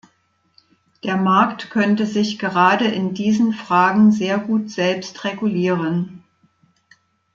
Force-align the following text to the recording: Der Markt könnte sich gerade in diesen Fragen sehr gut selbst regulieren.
Der 1.03 1.15
Markt 1.15 1.69
könnte 1.69 2.07
sich 2.07 2.39
gerade 2.39 2.85
in 2.85 3.13
diesen 3.13 3.53
Fragen 3.53 4.11
sehr 4.11 4.39
gut 4.39 4.71
selbst 4.71 5.23
regulieren. 5.25 6.23